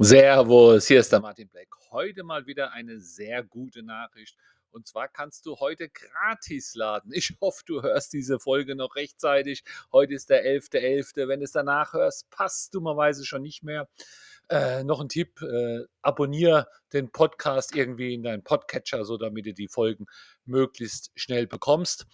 [0.00, 1.66] Servus, hier ist der Martin Black.
[1.90, 4.36] Heute mal wieder eine sehr gute Nachricht.
[4.70, 7.10] Und zwar kannst du heute gratis laden.
[7.12, 9.64] Ich hoffe, du hörst diese Folge noch rechtzeitig.
[9.90, 11.26] Heute ist der 11.11.
[11.26, 13.88] Wenn du es danach hörst, passt dummerweise schon nicht mehr.
[14.48, 19.52] Äh, noch ein Tipp, äh, abonniere den Podcast irgendwie in deinen Podcatcher, so damit du
[19.52, 20.06] die Folgen
[20.44, 22.06] möglichst schnell bekommst.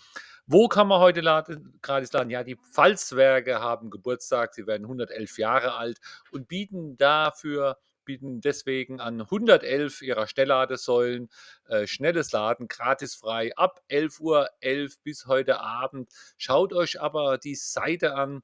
[0.47, 2.31] Wo kann man heute laden, gratis laden?
[2.31, 5.99] Ja, die Pfalzwerke haben Geburtstag, sie werden 111 Jahre alt
[6.33, 11.31] und bieten dafür bieten deswegen an 111 ihrer Stellladesäulen
[11.69, 16.11] äh, schnelles Laden gratis frei ab 11.11 Uhr 11 bis heute Abend.
[16.37, 18.43] Schaut euch aber die Seite an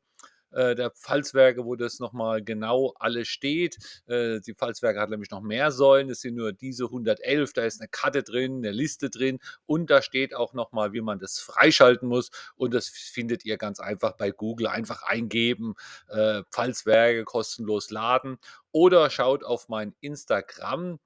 [0.50, 3.78] der Pfalzwerke, wo das nochmal genau alles steht.
[4.06, 6.10] Äh, die Pfalzwerke hat nämlich noch mehr Säulen.
[6.10, 7.52] Es sind nur diese 111.
[7.52, 11.18] Da ist eine Karte drin, eine Liste drin und da steht auch nochmal, wie man
[11.18, 12.30] das freischalten muss.
[12.56, 14.66] Und das findet ihr ganz einfach bei Google.
[14.66, 15.74] Einfach eingeben,
[16.08, 18.38] äh, Pfalzwerke kostenlos laden
[18.72, 20.98] oder schaut auf meinen Instagram.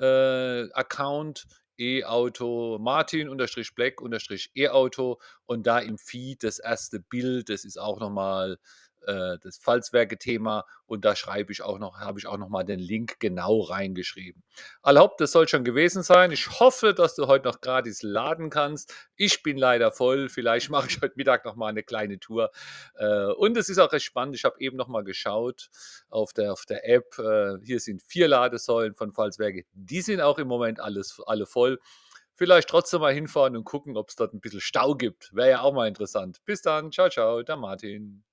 [0.00, 1.46] Äh, Account
[1.78, 7.78] E-Auto Martin unterstrich Black unterstrich E-Auto und da im Feed das erste Bild, das ist
[7.78, 8.58] auch nochmal
[9.06, 13.18] äh, das Pfalzwerke-Thema und da schreibe ich auch noch, habe ich auch nochmal den Link
[13.18, 14.42] genau reingeschrieben.
[14.82, 16.32] Erlaubt, das soll schon gewesen sein.
[16.32, 18.94] Ich hoffe, dass du heute noch gratis laden kannst.
[19.16, 20.28] Ich bin leider voll.
[20.28, 22.50] Vielleicht mache ich heute Mittag nochmal eine kleine Tour.
[22.94, 24.36] Äh, und es ist auch recht spannend.
[24.36, 25.70] Ich habe eben nochmal geschaut
[26.10, 27.18] auf der, auf der App.
[27.18, 29.64] Äh, hier sind vier Ladesäulen von Pfalzwerke.
[29.72, 31.78] Die sind auch im Moment alles, alle voll.
[32.34, 35.34] Vielleicht trotzdem mal hinfahren und gucken, ob es dort ein bisschen Stau gibt.
[35.34, 36.40] Wäre ja auch mal interessant.
[36.44, 36.90] Bis dann.
[36.90, 38.24] Ciao, ciao, der Martin.